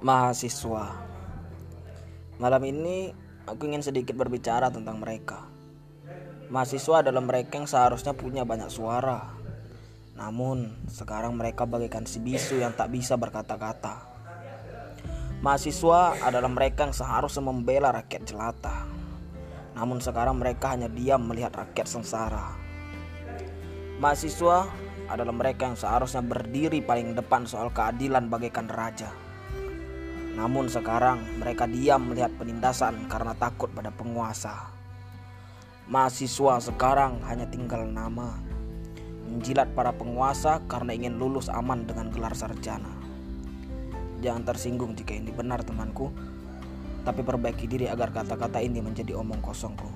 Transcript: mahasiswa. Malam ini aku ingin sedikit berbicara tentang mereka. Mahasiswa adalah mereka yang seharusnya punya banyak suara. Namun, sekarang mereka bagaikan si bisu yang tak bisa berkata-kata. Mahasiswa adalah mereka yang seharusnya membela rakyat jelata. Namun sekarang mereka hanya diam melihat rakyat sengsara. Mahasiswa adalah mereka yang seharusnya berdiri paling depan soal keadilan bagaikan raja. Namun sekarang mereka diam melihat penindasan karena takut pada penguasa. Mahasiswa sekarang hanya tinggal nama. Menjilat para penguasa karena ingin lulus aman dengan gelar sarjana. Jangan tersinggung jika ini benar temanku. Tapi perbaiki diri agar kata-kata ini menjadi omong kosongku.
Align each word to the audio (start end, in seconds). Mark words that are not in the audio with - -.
mahasiswa. 0.00 0.96
Malam 2.40 2.62
ini 2.64 3.12
aku 3.44 3.68
ingin 3.68 3.84
sedikit 3.84 4.16
berbicara 4.16 4.72
tentang 4.72 4.96
mereka. 4.96 5.44
Mahasiswa 6.48 7.04
adalah 7.04 7.20
mereka 7.20 7.60
yang 7.60 7.68
seharusnya 7.68 8.16
punya 8.16 8.48
banyak 8.48 8.72
suara. 8.72 9.36
Namun, 10.16 10.88
sekarang 10.88 11.36
mereka 11.36 11.68
bagaikan 11.68 12.08
si 12.08 12.16
bisu 12.16 12.64
yang 12.64 12.72
tak 12.72 12.96
bisa 12.96 13.20
berkata-kata. 13.20 14.08
Mahasiswa 15.44 16.16
adalah 16.24 16.48
mereka 16.48 16.88
yang 16.88 16.96
seharusnya 16.96 17.44
membela 17.44 17.92
rakyat 17.92 18.24
jelata. 18.24 18.88
Namun 19.76 20.00
sekarang 20.00 20.40
mereka 20.40 20.72
hanya 20.76 20.88
diam 20.88 21.28
melihat 21.28 21.52
rakyat 21.52 21.86
sengsara. 21.88 22.56
Mahasiswa 24.00 24.64
adalah 25.12 25.34
mereka 25.36 25.68
yang 25.68 25.76
seharusnya 25.76 26.24
berdiri 26.24 26.80
paling 26.80 27.12
depan 27.12 27.44
soal 27.44 27.68
keadilan 27.68 28.32
bagaikan 28.32 28.64
raja. 28.64 29.12
Namun 30.38 30.70
sekarang 30.70 31.42
mereka 31.42 31.66
diam 31.66 32.10
melihat 32.10 32.30
penindasan 32.38 33.10
karena 33.10 33.34
takut 33.34 33.70
pada 33.74 33.90
penguasa. 33.90 34.70
Mahasiswa 35.90 36.62
sekarang 36.62 37.18
hanya 37.26 37.50
tinggal 37.50 37.82
nama. 37.82 38.38
Menjilat 39.26 39.74
para 39.74 39.90
penguasa 39.90 40.62
karena 40.70 40.94
ingin 40.94 41.18
lulus 41.18 41.50
aman 41.50 41.82
dengan 41.86 42.10
gelar 42.14 42.34
sarjana. 42.34 42.90
Jangan 44.22 44.46
tersinggung 44.46 44.94
jika 44.94 45.18
ini 45.18 45.34
benar 45.34 45.66
temanku. 45.66 46.14
Tapi 47.02 47.24
perbaiki 47.24 47.64
diri 47.64 47.88
agar 47.88 48.12
kata-kata 48.12 48.60
ini 48.60 48.78
menjadi 48.78 49.16
omong 49.16 49.40
kosongku. 49.40 49.88